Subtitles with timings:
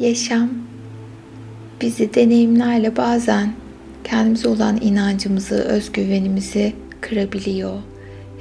[0.00, 0.50] yaşam
[1.80, 3.52] bizi deneyimlerle bazen
[4.04, 7.78] kendimize olan inancımızı, özgüvenimizi kırabiliyor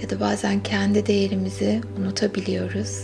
[0.01, 3.01] ya da bazen kendi değerimizi unutabiliyoruz.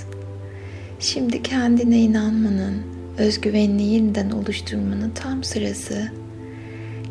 [1.00, 2.82] Şimdi kendine inanmanın,
[3.18, 6.12] özgüvenini yeniden oluşturmanın tam sırası.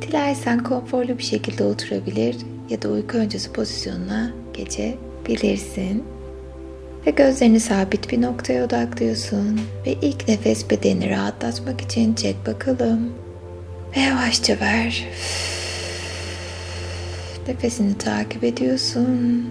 [0.02, 2.36] Dilersen konforlu bir şekilde oturabilir
[2.70, 6.04] ya da uyku öncesi pozisyonuna geçebilirsin.
[7.06, 13.12] Ve gözlerini sabit bir noktaya odaklıyorsun ve ilk nefes bedeni rahatlatmak için çek bakalım.
[13.96, 15.04] Ve yavaşça ver.
[17.48, 19.46] Nefesini takip ediyorsun.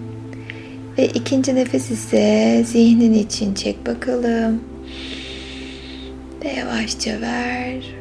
[0.98, 4.60] Ve ikinci nefes ise zihnin için çek bakalım.
[6.44, 7.94] Ve yavaşça ver.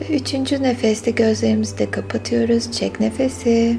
[0.00, 2.72] Ve üçüncü nefeste gözlerimizi de kapatıyoruz.
[2.72, 3.76] Çek nefesi.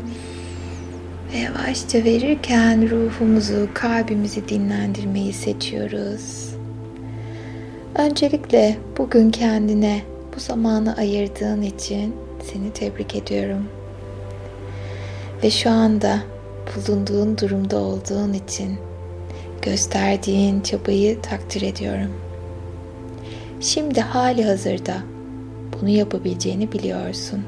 [1.35, 6.55] Ve yavaşça verirken ruhumuzu, kalbimizi dinlendirmeyi seçiyoruz.
[7.95, 10.01] Öncelikle bugün kendine
[10.35, 13.67] bu zamanı ayırdığın için seni tebrik ediyorum.
[15.43, 16.19] Ve şu anda
[16.75, 18.77] bulunduğun durumda olduğun için
[19.61, 22.13] gösterdiğin çabayı takdir ediyorum.
[23.61, 24.95] Şimdi hali hazırda
[25.73, 27.43] bunu yapabileceğini biliyorsun.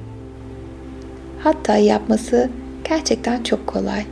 [1.39, 2.49] Hatta yapması
[2.89, 4.05] gerçekten çok kolay.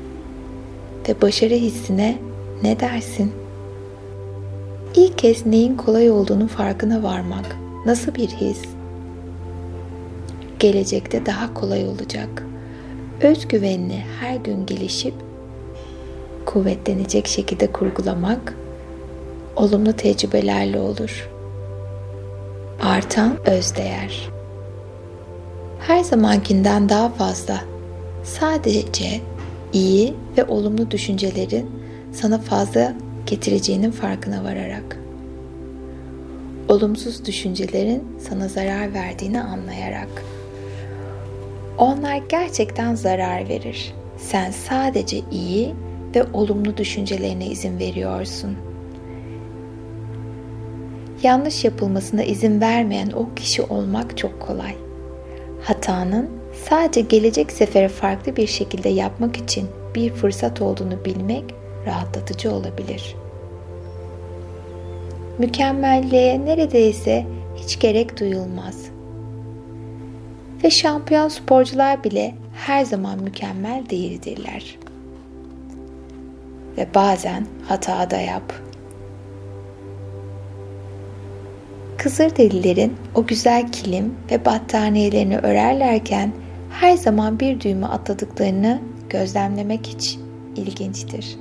[1.09, 2.17] Ve başarı hissine
[2.63, 3.31] ne dersin?
[4.95, 8.61] İlk kez neyin kolay olduğunu farkına varmak nasıl bir his?
[10.59, 12.43] Gelecekte daha kolay olacak.
[13.21, 15.13] Özgüvenini her gün gelişip
[16.45, 18.55] kuvvetlenecek şekilde kurgulamak
[19.55, 21.29] olumlu tecrübelerle olur.
[22.81, 24.29] Artan özdeğer.
[25.79, 27.74] Her zamankinden daha fazla
[28.25, 29.21] sadece
[29.73, 31.69] iyi ve olumlu düşüncelerin
[32.11, 32.93] sana fazla
[33.25, 34.99] getireceğinin farkına vararak
[36.69, 40.23] olumsuz düşüncelerin sana zarar verdiğini anlayarak
[41.77, 43.93] onlar gerçekten zarar verir.
[44.17, 45.73] Sen sadece iyi
[46.15, 48.58] ve olumlu düşüncelerine izin veriyorsun.
[51.23, 54.75] Yanlış yapılmasına izin vermeyen o kişi olmak çok kolay.
[55.61, 56.30] Hatanın
[56.70, 61.43] sadece gelecek sefere farklı bir şekilde yapmak için bir fırsat olduğunu bilmek
[61.86, 63.16] rahatlatıcı olabilir.
[65.38, 68.86] Mükemmelliğe neredeyse hiç gerek duyulmaz.
[70.64, 74.77] Ve şampiyon sporcular bile her zaman mükemmel değildirler.
[76.77, 78.54] Ve bazen hata da yap.
[81.98, 86.32] Kızılderililerin o güzel kilim ve battaniyelerini örerlerken
[86.80, 90.17] her zaman bir düğme atladıklarını gözlemlemek hiç
[90.55, 91.37] ilginçtir.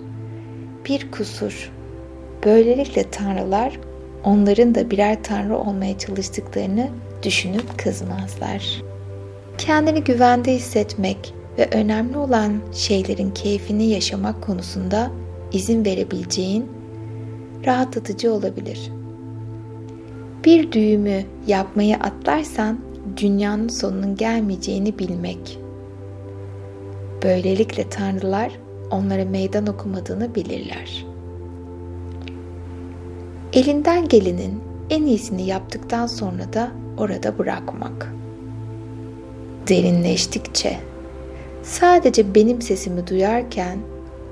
[0.88, 1.72] Bir kusur.
[2.44, 3.80] Böylelikle tanrılar
[4.24, 6.88] onların da birer tanrı olmaya çalıştıklarını
[7.22, 8.82] düşünüp kızmazlar.
[9.58, 15.10] Kendini güvende hissetmek ve önemli olan şeylerin keyfini yaşamak konusunda
[15.52, 16.68] izin verebileceğin
[17.66, 18.92] rahatlatıcı olabilir.
[20.44, 22.83] Bir düğümü yapmayı atlarsan
[23.16, 25.58] dünyanın sonunun gelmeyeceğini bilmek.
[27.22, 28.52] Böylelikle tanrılar
[28.90, 31.06] onlara meydan okumadığını bilirler.
[33.52, 34.60] Elinden gelenin
[34.90, 38.12] en iyisini yaptıktan sonra da orada bırakmak.
[39.68, 40.78] Derinleştikçe
[41.62, 43.78] sadece benim sesimi duyarken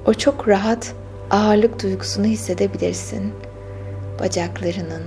[0.07, 0.95] o çok rahat
[1.31, 3.33] ağırlık duygusunu hissedebilirsin.
[4.21, 5.03] Bacaklarının,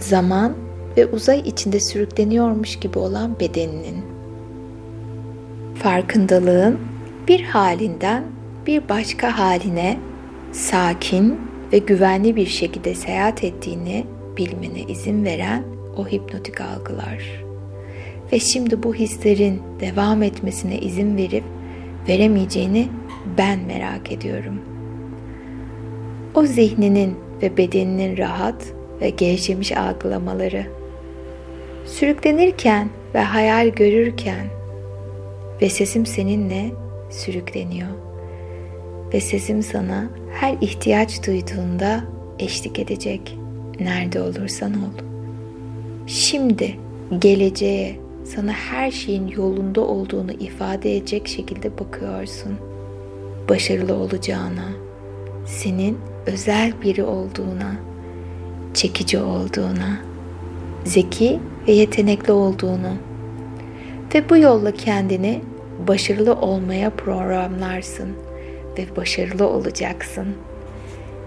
[0.00, 0.54] zaman
[0.96, 4.04] ve uzay içinde sürükleniyormuş gibi olan bedeninin.
[5.74, 6.78] Farkındalığın
[7.28, 8.24] bir halinden
[8.66, 9.98] bir başka haline
[10.52, 11.40] sakin
[11.72, 14.06] ve güvenli bir şekilde seyahat ettiğini
[14.36, 15.64] bilmene izin veren
[15.96, 17.44] o hipnotik algılar.
[18.32, 21.44] Ve şimdi bu hislerin devam etmesine izin verip
[22.08, 22.88] veremeyeceğini
[23.38, 24.60] ben merak ediyorum.
[26.34, 30.79] O zihninin ve bedeninin rahat ve gevşemiş algılamaları.
[31.90, 34.46] Sürüklenirken ve hayal görürken
[35.62, 36.70] ve sesim seninle
[37.10, 37.88] sürükleniyor.
[39.14, 42.04] Ve sesim sana her ihtiyaç duyduğunda
[42.38, 43.38] eşlik edecek.
[43.80, 45.04] Nerede olursan ol.
[46.06, 46.76] Şimdi
[47.18, 52.52] geleceğe sana her şeyin yolunda olduğunu ifade edecek şekilde bakıyorsun.
[53.48, 54.68] Başarılı olacağına,
[55.46, 57.76] senin özel biri olduğuna,
[58.74, 60.00] çekici olduğuna,
[60.84, 62.94] zeki ve yetenekli olduğunu
[64.14, 65.40] ve bu yolla kendini
[65.88, 68.08] başarılı olmaya programlarsın
[68.78, 70.26] ve başarılı olacaksın.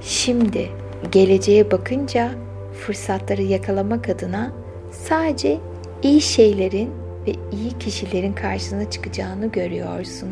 [0.02, 0.70] Şimdi
[1.12, 2.32] geleceğe bakınca
[2.80, 4.52] fırsatları yakalamak adına
[4.92, 5.60] sadece
[6.02, 6.90] iyi şeylerin
[7.28, 10.30] ve iyi kişilerin karşısına çıkacağını görüyorsun.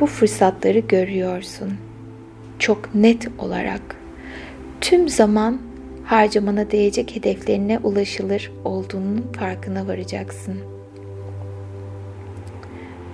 [0.00, 1.72] Bu fırsatları görüyorsun.
[2.58, 3.96] Çok net olarak.
[4.80, 5.65] Tüm zaman
[6.06, 10.54] harcamana değecek hedeflerine ulaşılır olduğunun farkına varacaksın.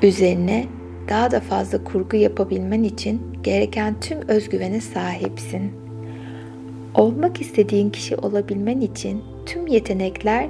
[0.02, 0.66] Üzerine
[1.08, 5.72] daha da fazla kurgu yapabilmen için gereken tüm özgüvene sahipsin.
[6.94, 10.48] Olmak istediğin kişi olabilmen için tüm yetenekler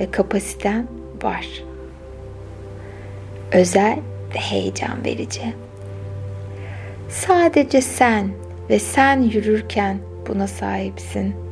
[0.00, 0.88] ve kapasiten
[1.22, 1.46] var.
[3.52, 3.98] Özel
[4.34, 5.54] ve heyecan verici.
[7.08, 8.30] Sadece sen
[8.70, 9.98] ve sen yürürken
[10.28, 11.45] buna sahipsin.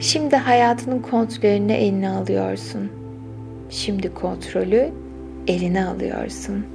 [0.00, 2.90] Şimdi hayatının kontrolünü eline alıyorsun.
[3.70, 4.90] Şimdi kontrolü
[5.46, 6.66] eline alıyorsun.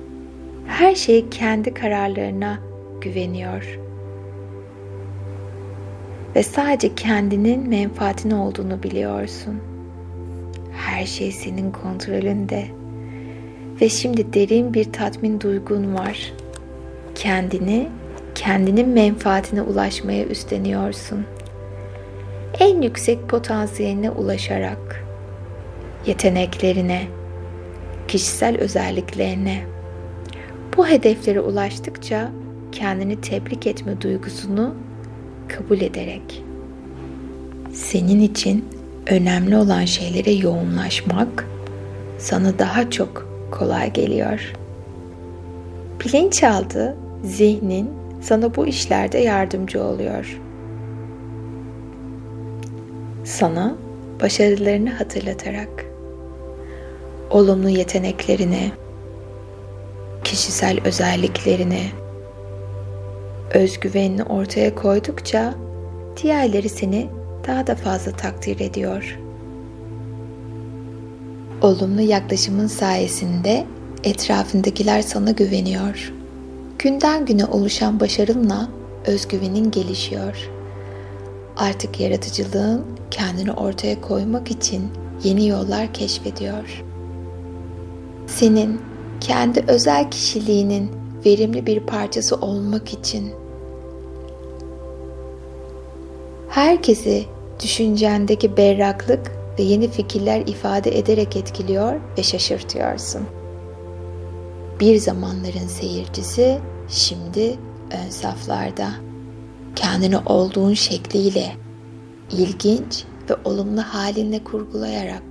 [0.67, 2.59] Her şey kendi kararlarına
[3.01, 3.79] güveniyor.
[6.35, 9.55] Ve sadece kendinin menfaatin olduğunu biliyorsun.
[10.71, 12.65] Her şey senin kontrolünde.
[13.81, 16.33] Ve şimdi derin bir tatmin duygun var.
[17.15, 17.87] Kendini,
[18.35, 21.25] kendinin menfaatine ulaşmaya üstleniyorsun.
[22.59, 25.05] En yüksek potansiyeline ulaşarak
[26.05, 27.01] yeteneklerine,
[28.07, 29.61] kişisel özelliklerine
[30.77, 32.31] bu hedeflere ulaştıkça
[32.71, 34.75] kendini tebrik etme duygusunu
[35.47, 36.43] kabul ederek
[37.73, 38.65] senin için
[39.07, 41.45] önemli olan şeylere yoğunlaşmak
[42.17, 44.53] sana daha çok kolay geliyor.
[46.05, 47.89] Bilinçaltı zihnin
[48.21, 50.39] sana bu işlerde yardımcı oluyor.
[53.39, 53.75] Sana
[54.21, 55.85] başarılarını hatırlatarak
[57.29, 58.71] olumlu yeteneklerini,
[60.23, 61.83] kişisel özelliklerini,
[63.53, 65.53] özgüvenini ortaya koydukça
[66.23, 67.09] diğerleri seni
[67.47, 69.19] daha da fazla takdir ediyor.
[71.61, 73.65] Olumlu yaklaşımın sayesinde
[74.03, 76.13] etrafındakiler sana güveniyor.
[76.79, 78.69] Günden güne oluşan başarınla
[79.05, 80.58] özgüvenin gelişiyor.
[81.59, 84.89] Artık yaratıcılığın kendini ortaya koymak için
[85.23, 86.83] yeni yollar keşfediyor.
[88.27, 88.81] Senin
[89.21, 90.91] kendi özel kişiliğinin
[91.25, 93.31] verimli bir parçası olmak için
[96.49, 97.25] herkesi
[97.63, 103.21] düşüncendeki berraklık ve yeni fikirler ifade ederek etkiliyor ve şaşırtıyorsun.
[104.79, 106.59] Bir zamanların seyircisi
[106.89, 107.57] şimdi
[108.05, 109.08] ön saflarda.
[109.79, 111.55] Kendini olduğun şekliyle
[112.31, 115.23] ilginç ve olumlu halinle kurgulayarak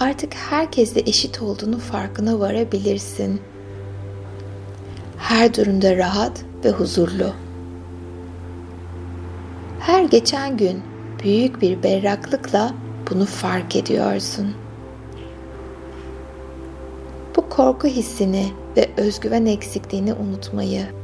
[0.00, 3.40] artık herkesle eşit olduğunu farkına varabilirsin.
[5.18, 7.32] Her durumda rahat ve huzurlu.
[9.80, 10.82] Her geçen gün
[11.22, 12.74] büyük bir berraklıkla
[13.10, 14.54] bunu fark ediyorsun.
[17.36, 18.46] Bu korku hissini
[18.76, 21.01] ve özgüven eksikliğini unutmayı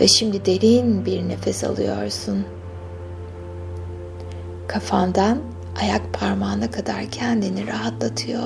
[0.00, 2.44] ve şimdi derin bir nefes alıyorsun.
[4.68, 5.38] Kafandan
[5.80, 8.42] ayak parmağına kadar kendini rahatlatıyor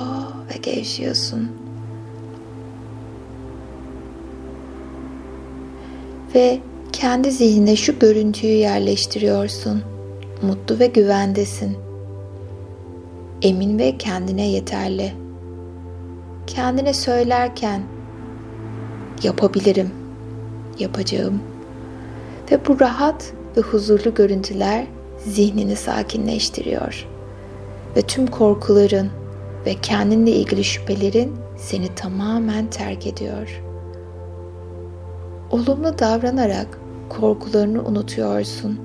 [0.54, 1.50] ve gevşiyorsun.
[6.34, 6.60] Ve
[6.92, 9.82] kendi zihnine şu görüntüyü yerleştiriyorsun.
[10.42, 11.76] Mutlu ve güvendesin.
[13.42, 15.12] Emin ve kendine yeterli.
[16.46, 17.82] Kendine söylerken
[19.22, 19.90] yapabilirim,
[20.80, 21.40] yapacağım.
[22.52, 24.86] Ve bu rahat ve huzurlu görüntüler
[25.18, 27.06] zihnini sakinleştiriyor
[27.96, 29.10] ve tüm korkuların
[29.66, 33.62] ve kendinle ilgili şüphelerin seni tamamen terk ediyor.
[35.50, 36.78] Olumlu davranarak
[37.08, 38.78] korkularını unutuyorsun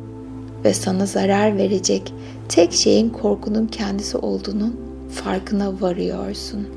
[0.64, 2.14] ve sana zarar verecek
[2.50, 4.80] tek şeyin korkunun kendisi olduğunun
[5.12, 6.68] farkına varıyorsun.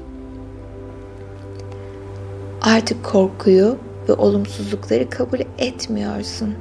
[2.63, 3.77] Artık korkuyu
[4.09, 6.55] ve olumsuzlukları kabul etmiyorsun.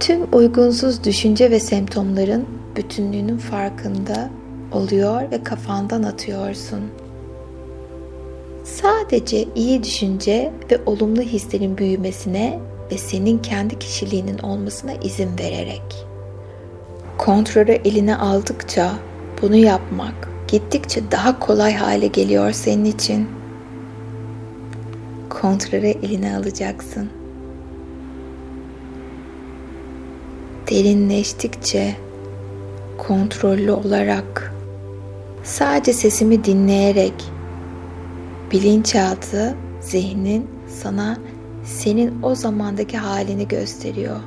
[0.00, 2.46] Tüm uygunsuz düşünce ve semptomların
[2.76, 4.30] bütünlüğünün farkında
[4.72, 6.80] oluyor ve kafandan atıyorsun.
[8.64, 12.58] Sadece iyi düşünce ve olumlu hislerin büyümesine
[12.92, 16.06] ve senin kendi kişiliğinin olmasına izin vererek.
[17.18, 18.92] Kontrolü eline aldıkça
[19.42, 23.28] bunu yapmak gittikçe daha kolay hale geliyor senin için.
[25.42, 27.10] Kontrolü eline alacaksın.
[30.70, 31.96] Derinleştikçe
[32.98, 34.54] kontrollü olarak
[35.44, 37.24] sadece sesimi dinleyerek
[38.52, 41.18] bilinçaltı zihnin sana
[41.64, 44.20] senin o zamandaki halini gösteriyor.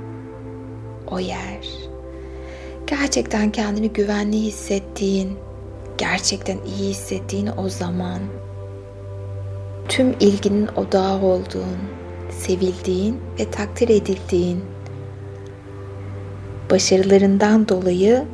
[1.08, 1.68] O yer.
[2.88, 5.38] Gerçekten kendini güvenli hissettiğin,
[5.98, 8.20] gerçekten iyi hissettiğin o zaman.
[9.90, 11.78] Tüm ilginin odağı olduğun,
[12.30, 14.64] sevildiğin ve takdir edildiğin,
[16.72, 18.26] başarılarından dolayı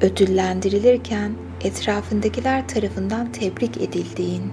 [0.00, 1.32] ödüllendirilirken
[1.64, 4.52] etrafındakiler tarafından tebrik edildiğin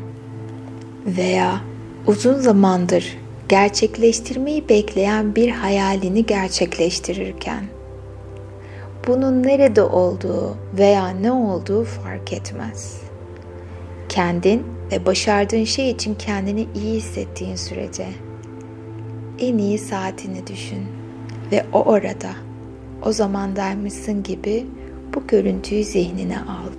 [1.05, 1.61] veya
[2.07, 3.17] uzun zamandır
[3.49, 7.63] gerçekleştirmeyi bekleyen bir hayalini gerçekleştirirken
[9.07, 13.01] bunun nerede olduğu veya ne olduğu fark etmez.
[14.09, 18.07] Kendin ve başardığın şey için kendini iyi hissettiğin sürece
[19.39, 20.83] en iyi saatini düşün
[21.51, 22.31] ve o orada
[23.05, 24.65] o zaman dermişsin gibi
[25.15, 26.71] bu görüntüyü zihnine al.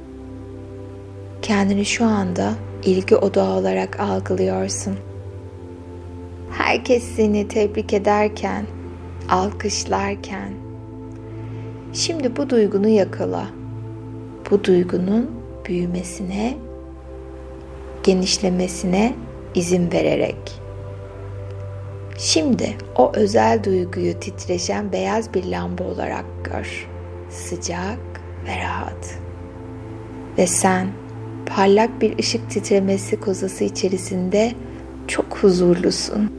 [1.43, 2.53] Kendini şu anda
[2.85, 4.97] ilgi odağı olarak algılıyorsun.
[6.51, 8.67] Herkes seni tebrik ederken,
[9.29, 10.53] alkışlarken,
[11.93, 13.47] şimdi bu duygunu yakala.
[14.51, 15.31] Bu duygunun
[15.65, 16.55] büyümesine,
[18.05, 19.15] genişlemesine
[19.55, 20.63] izin vererek.
[22.19, 26.89] Şimdi o özel duyguyu titreşen beyaz bir lamba olarak gör.
[27.31, 27.99] Sıcak
[28.47, 29.19] ve rahat.
[30.39, 30.89] Ve sen
[31.47, 34.53] parlak bir ışık titremesi kozası içerisinde
[35.09, 36.33] çok huzurlusun.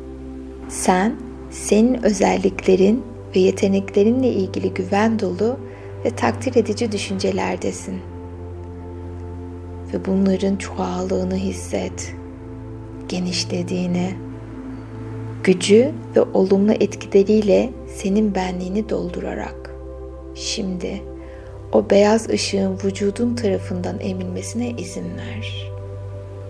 [0.70, 1.16] Sen
[1.52, 3.04] senin özelliklerin
[3.36, 5.60] ve yeteneklerinle ilgili güven dolu
[6.06, 8.13] ve takdir edici düşüncelerdesin.
[9.94, 12.16] Ve bunların çoğallığını hisset,
[13.10, 14.10] genişlediğini,
[15.44, 19.76] gücü ve olumlu etkileriyle senin benliğini doldurarak.
[20.36, 21.02] Şimdi
[21.72, 25.72] o beyaz ışığın vücudun tarafından emilmesine izin ver.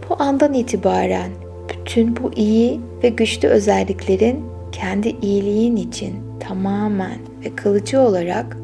[0.09, 1.31] Bu andan itibaren
[1.69, 8.57] bütün bu iyi ve güçlü özelliklerin kendi iyiliğin için tamamen ve kalıcı olarak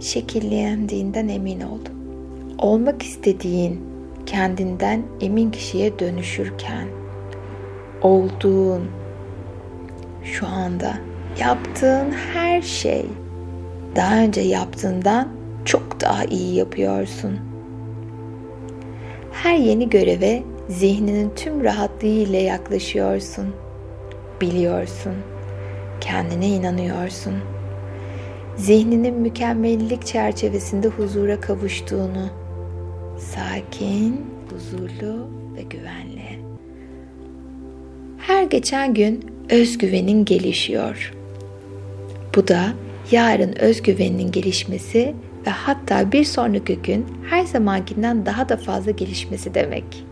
[0.00, 2.03] şekillendiğinden emin ol.
[2.58, 3.80] Olmak istediğin
[4.26, 6.86] kendinden emin kişiye dönüşürken
[8.02, 8.90] olduğun
[10.24, 10.94] şu anda
[11.40, 13.06] yaptığın her şey
[13.96, 15.28] daha önce yaptığından
[15.64, 17.38] çok daha iyi yapıyorsun.
[19.32, 23.54] Her yeni göreve zihninin tüm rahatlığı ile yaklaşıyorsun.
[24.40, 25.14] Biliyorsun.
[26.00, 27.34] Kendine inanıyorsun.
[28.56, 32.30] Zihninin mükemmellik çerçevesinde huzura kavuştuğunu,
[33.18, 36.38] sakin, huzurlu ve güvenli.
[38.18, 41.12] Her geçen gün özgüvenin gelişiyor.
[42.36, 42.72] Bu da
[43.10, 45.14] yarın özgüveninin gelişmesi
[45.46, 50.04] ve hatta bir sonraki gün her zamankinden daha da fazla gelişmesi demek.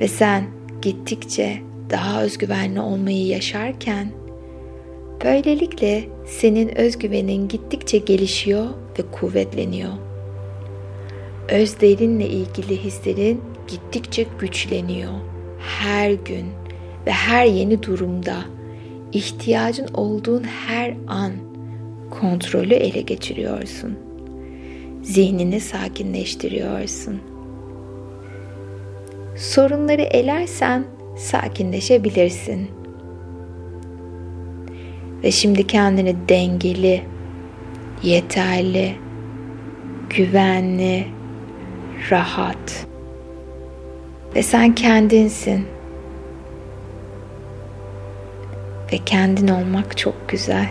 [0.00, 0.44] Ve sen
[0.82, 1.58] gittikçe
[1.90, 4.12] daha özgüvenli olmayı yaşarken
[5.24, 8.66] böylelikle senin özgüvenin gittikçe gelişiyor
[8.98, 10.09] ve kuvvetleniyor.
[11.48, 15.12] Özlerinle ilgili hislerin gittikçe güçleniyor.
[15.58, 16.46] Her gün
[17.06, 18.36] ve her yeni durumda
[19.12, 21.32] ihtiyacın olduğun her an
[22.10, 23.98] kontrolü ele geçiriyorsun.
[25.02, 27.20] Zihnini sakinleştiriyorsun.
[29.36, 30.84] Sorunları elersen
[31.16, 32.70] sakinleşebilirsin.
[35.22, 37.02] Ve şimdi kendini dengeli,
[38.02, 38.92] yeterli,
[40.16, 41.06] güvenli,
[42.10, 42.86] rahat
[44.34, 45.66] ve sen kendinsin.
[48.92, 50.68] Ve kendin olmak çok güzel.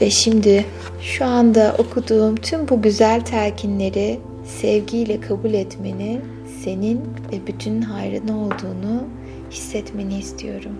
[0.00, 0.64] Ve şimdi
[1.00, 4.20] şu anda okuduğum tüm bu güzel telkinleri
[4.60, 6.20] sevgiyle kabul etmeni,
[6.64, 7.00] senin
[7.32, 9.04] ve bütün hayrına olduğunu
[9.50, 10.72] hissetmeni istiyorum.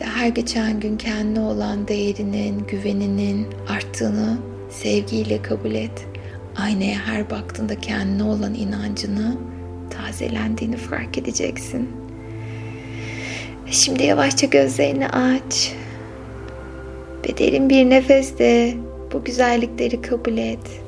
[0.00, 4.38] Ve her geçen gün kendine olan değerinin, güveninin arttığını
[4.70, 6.06] sevgiyle kabul et.
[6.56, 9.36] Aynaya her baktığında kendine olan inancını
[9.90, 11.88] tazelendiğini fark edeceksin.
[13.70, 15.72] Şimdi yavaşça gözlerini aç.
[17.28, 18.74] Ve derin bir nefesle
[19.12, 20.80] bu güzellikleri kabul et.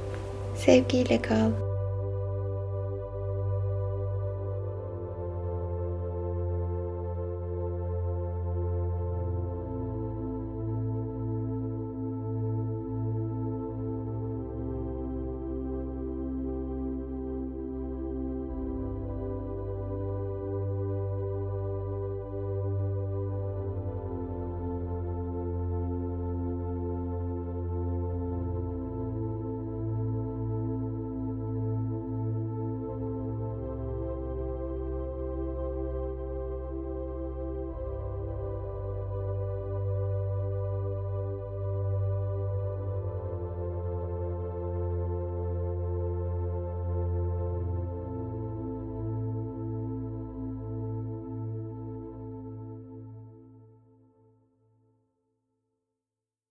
[0.56, 1.63] Sevgiyle kal.